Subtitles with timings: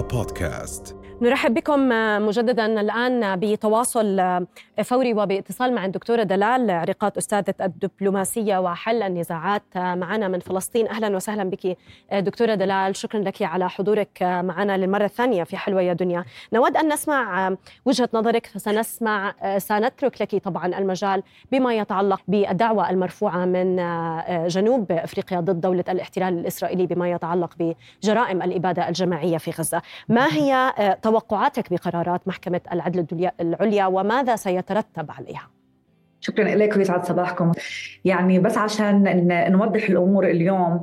[0.00, 0.96] بودكاست.
[1.22, 1.88] نرحب بكم
[2.26, 4.20] مجددا الآن بتواصل
[4.84, 10.88] فوري وباتصال مع الدكتورة دلال عريقات أستاذة الدبلوماسية وحل النزاعات معنا من فلسطين.
[10.88, 11.76] أهلا وسهلا بك
[12.12, 12.96] دكتورة دلال.
[12.96, 18.08] شكرا لك على حضورك معنا للمرة الثانية في حلوة يا دنيا نود أن نسمع وجهة
[18.14, 21.22] نظرك فسنسمع سنترك لك طبعا المجال
[21.52, 23.76] بما يتعلق بالدعوة المرفوعة من
[24.46, 27.54] جنوب أفريقيا ضد دولة الاحتلال الإسرائيلي بما يتعلق
[28.02, 29.82] بجرائم الإبادة الجماعية في غزة.
[30.08, 35.50] ما هي توقعاتك بقرارات محكمة العدل العليا وماذا سيترتب عليها؟
[36.20, 37.52] شكرا لك ويسعد صباحكم
[38.04, 40.82] يعني بس عشان نوضح الأمور اليوم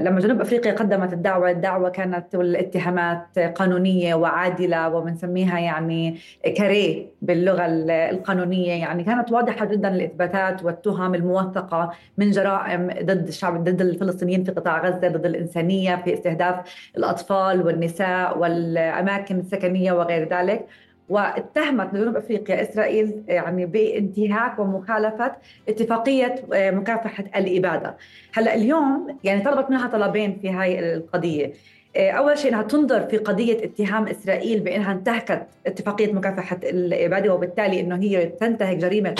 [0.00, 6.18] لما جنوب أفريقيا قدمت الدعوة، الدعوة كانت والاتهامات قانونية وعادلة وبنسميها يعني
[6.56, 7.66] كاريه باللغة
[8.10, 14.50] القانونية، يعني كانت واضحة جدا الإثباتات والتهم الموثقة من جرائم ضد الشعب ضد الفلسطينيين في
[14.50, 16.56] قطاع غزة، ضد الإنسانية في استهداف
[16.96, 20.66] الأطفال والنساء والأماكن السكنية وغير ذلك.
[21.08, 25.32] واتهمت جنوب أفريقيا إسرائيل يعني بانتهاك ومخالفة
[25.68, 27.96] اتفاقية آه، مكافحة الإبادة.
[28.34, 31.52] هلأ اليوم يعني طلبت منها طلبين في هاي القضية.
[31.96, 37.80] آه، أول شيء إنها تنظر في قضية اتهام إسرائيل بأنها انتهكت اتفاقية مكافحة الإبادة وبالتالي
[37.80, 39.14] إنه هي تنتهك جريمة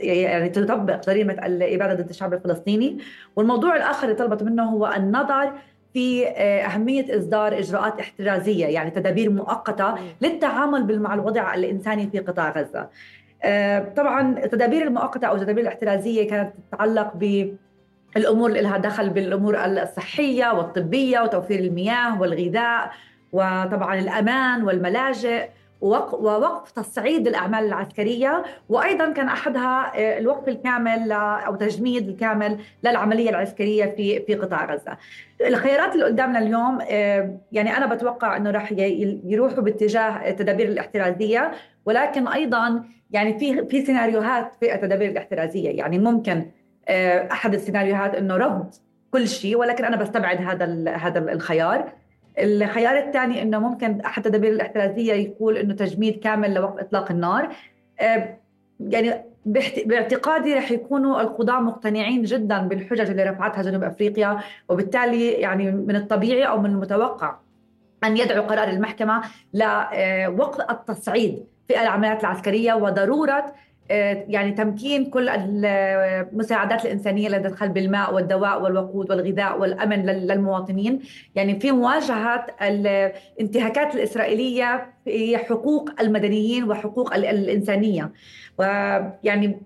[0.00, 2.98] يعني تطبق جريمة الإبادة ضد الشعب الفلسطيني
[3.36, 5.52] والموضوع الآخر اللي طلبت منه هو النظر
[5.94, 12.50] في آه، أهمية إصدار إجراءات احترازية يعني تدابير مؤقتة للتعامل مع الوضع الإنساني في قطاع
[12.50, 12.88] غزة.
[13.42, 17.54] آه، طبعا التدابير المؤقتة أو التدابير الاحترازية كانت تتعلق ب
[18.16, 22.90] الأمور اللي لها دخل بالأمور الصحية والطبية وتوفير المياه والغذاء
[23.32, 25.48] وطبعا الأمان والملاجئ.
[25.84, 28.44] ووقف تصعيد الأعمال العسكرية.
[28.68, 34.96] وأيضا كان أحدها آه، الوقف الكامل أو تجميد الكامل للعملية العسكرية في في قطاع غزة.
[35.46, 38.72] الخيارات اللي قدامنا اليوم آه، يعني أنا بتوقع إنه راح
[39.24, 41.52] يروحوا باتجاه التدابير الاحترازية.
[41.86, 45.70] ولكن أيضا يعني في في سيناريوهات في التدابير الاحترازية.
[45.70, 46.46] يعني ممكن
[46.88, 48.70] آه، أحد السيناريوهات إنه رفض
[49.10, 51.92] كل شيء ولكن أنا بستبعد هذا هذا الخيار.
[52.38, 57.48] الخيار الثاني إنه ممكن احد التدابير الاحترازية يقول إنه تجميد كامل لوقف إطلاق النار.
[58.00, 58.38] آه،
[58.80, 59.24] يعني
[59.86, 66.42] باعتقادي رح يكونوا القضاة مقتنعين جدا بالحجج اللي رفعتها جنوب أفريقيا وبالتالي يعني من الطبيعي
[66.42, 67.36] أو من المتوقع
[68.04, 69.22] أن يدعو قرار المحكمة
[69.54, 73.52] لوقف التصعيد في العمليات العسكرية وضرورة آه،
[73.90, 81.00] يعني تمكين كل المساعدات الإنسانية اللي تدخل بالماء والدواء والوقود والغذاء والأمن للمواطنين.
[81.34, 88.12] يعني في مواجهة الانتهاكات الإسرائيلية في حقوق المدنيين وحقوق الإنسانية.
[88.58, 89.60] ويعني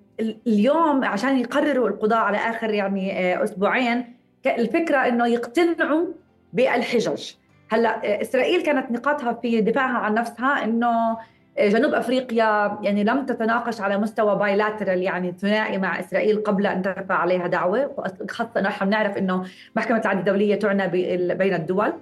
[0.47, 4.05] اليوم عشان يقرروا القضاء على آخر يعني آه، أسبوعين
[4.47, 6.07] الفكرة أنه يقتنعوا
[6.53, 7.33] بالحجج.
[7.71, 11.19] هلأ إسرائيل كانت نقاطها في دفاعها عن نفسها أنه
[11.61, 17.15] جنوب أفريقيا يعني لم تتناقش على مستوى بايلاترال يعني ثنائي مع إسرائيل قبل أن ترفع
[17.15, 19.45] عليها دعوة خاصه نحن بنعرف إنه
[19.77, 20.89] محكمة العدل الدولية تعنى
[21.35, 21.93] بين الدول.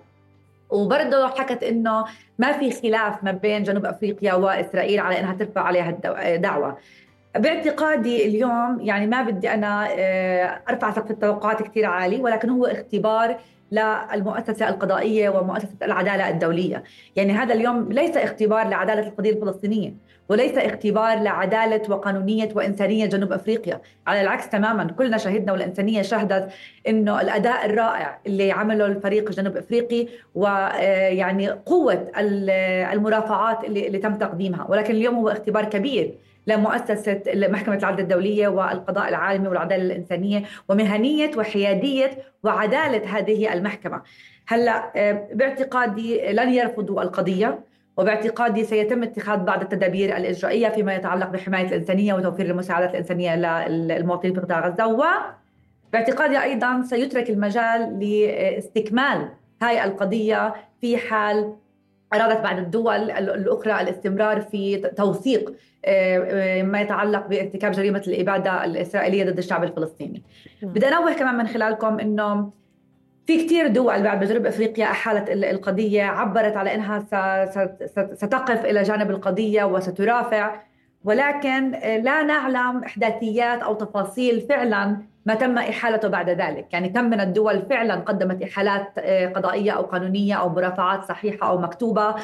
[0.71, 2.05] وبرضه حكت إنه
[2.39, 5.91] ما في خلاف ما بين جنوب أفريقيا وإسرائيل على إنها ترفع عليها
[6.37, 6.77] دعوة.
[7.39, 13.37] باعتقادي اليوم يعني ما بدي أنا آه، أرفع سقف التوقعات كثير عالي ولكن هو اختبار
[13.71, 16.85] للمؤسسة القضائية ومؤسسة العدالة الدولية.
[17.17, 19.95] يعني هذا اليوم ليس اختبار لعدالة القضية الفلسطينية.
[20.29, 23.81] وليس اختبار لعدالة وقانونية وإنسانية جنوب أفريقيا.
[24.07, 26.49] على العكس تماما كلنا شهدنا والإنسانية شهدت
[26.89, 32.11] أنه الأداء الرائع اللي عمله الفريق الجنوب أفريقي ويعني قوة
[32.93, 34.67] المرافعات اللي, اللي تم تقديمها.
[34.69, 36.15] ولكن اليوم هو اختبار كبير
[36.47, 42.11] لمؤسسة محكمة العدل الدولية والقضاء العالمي والعدالة الإنسانية ومهنية وحيادية
[42.43, 44.03] وعدالة هذه المحكمة.
[44.49, 47.59] هلأ آه، باعتقادي لن يرفضوا القضية.
[47.97, 54.41] وباعتقادي سيتم اتخاذ بعض التدابير الإجرائية فيما يتعلق بحماية الإنسانية وتوفير المساعدات الإنسانية للمواطنين في
[54.41, 54.87] قطاع غزة.
[54.87, 59.29] وباعتقادي أيضا سيترك المجال لاستكمال
[59.63, 61.55] هاي القضية في حال
[62.15, 65.55] أرادت بعض الدول الأخرى الاستمرار في توثيق
[65.85, 70.23] آه، آه، ما يتعلق بارتكاب جريمة الإبادة الإسرائيلية ضد الشعب الفلسطيني.
[70.63, 72.51] بدي أنوه كمان من خلالكم أنه
[73.27, 77.05] في كثير دول بعد بجنوب أفريقيا أحالت القضية عبرت على إنها
[78.15, 80.61] ستقف إلى جانب القضية وسترافع.
[81.05, 84.97] ولكن آه، لا نعلم إحداثيات أو تفاصيل فعلا
[85.27, 88.99] ما تم إحالته بعد ذلك، يعني كم من الدول فعلا قدمت إحالات
[89.35, 92.15] قضائية أو قانونية أو مرافعات صحيحة أو مكتوبة.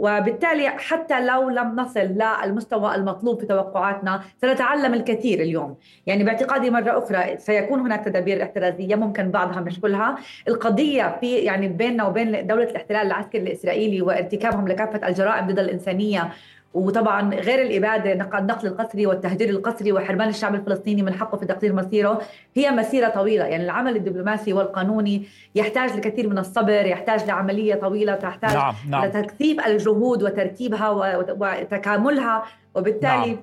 [0.00, 5.76] وبالتالي حتى لو لم نصل للمستوى المطلوب في توقعاتنا سنتعلم الكثير اليوم.
[6.06, 10.16] يعني باعتقادي مرة أخرى سيكون هناك تدابير احترازية ممكن بعضها مش كلها.
[10.48, 16.28] القضية في يعني بيننا وبين دولة الاحتلال العسكري الإسرائيلي وارتكابهم لكافة الجرائم ضد الإنسانية
[16.74, 22.20] وطبعا غير الإبادة النقل القسري والتهجير القسري وحرمان الشعب الفلسطيني من حقه في تقدير مصيره
[22.56, 25.22] هي مسيرة طويلة يعني العمل الدبلوماسي والقانوني
[25.54, 28.74] يحتاج لكثير من الصبر يحتاج لعملية طويلة تحتاج نعم.
[28.88, 29.04] نعم.
[29.04, 32.44] لتكثيف الجهود وترتيبها وتكاملها
[32.74, 33.36] وبالتالي نعم.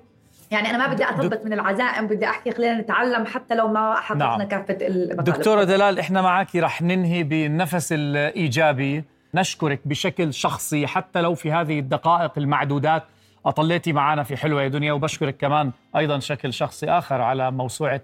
[0.51, 4.37] يعني أنا ما بدي أثبت من العزائم بدي أحكي خلينا نتعلم حتى لو ما حققنا
[4.37, 4.43] نعم.
[4.43, 9.03] كافة المطالب دكتورة دلال إحنا معك رح ننهي بالنفس الإيجابي
[9.33, 13.03] نشكرك بشكل شخصي حتى لو في هذه الدقائق المعدودات
[13.45, 18.01] أطليتي معنا في حلوة يا دنيا وبشكرك كمان أيضا شكل شخصي آخر على موسوعة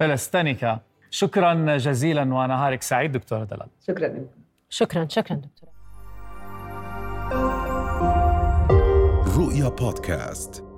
[0.00, 0.80] بلستانيكا
[1.10, 3.68] شكرا جزيلا ونهارك سعيد دكتورة دلال.
[3.86, 4.26] شكرا لكم
[4.70, 5.72] شكرا شكرا دكتورة.
[9.36, 10.73] رؤيا بودكاست.